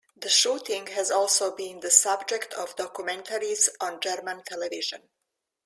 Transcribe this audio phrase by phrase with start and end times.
[0.17, 5.03] The shooting has also been the subject of documentaries on German television.